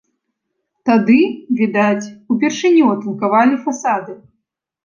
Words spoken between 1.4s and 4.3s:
відаць, упершыню атынкавалі фасады.